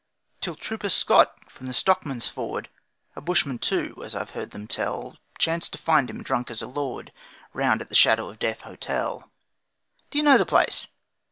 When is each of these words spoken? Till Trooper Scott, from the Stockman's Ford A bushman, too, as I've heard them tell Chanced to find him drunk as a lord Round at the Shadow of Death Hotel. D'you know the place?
Till 0.39 0.55
Trooper 0.55 0.89
Scott, 0.89 1.37
from 1.47 1.67
the 1.67 1.75
Stockman's 1.75 2.27
Ford 2.27 2.69
A 3.15 3.21
bushman, 3.21 3.59
too, 3.59 4.01
as 4.03 4.15
I've 4.15 4.31
heard 4.31 4.49
them 4.49 4.65
tell 4.65 5.19
Chanced 5.37 5.73
to 5.73 5.77
find 5.77 6.09
him 6.09 6.23
drunk 6.23 6.49
as 6.49 6.63
a 6.63 6.67
lord 6.67 7.11
Round 7.53 7.81
at 7.81 7.89
the 7.89 7.93
Shadow 7.93 8.27
of 8.31 8.39
Death 8.39 8.61
Hotel. 8.61 9.29
D'you 10.09 10.23
know 10.23 10.39
the 10.39 10.43
place? 10.47 10.87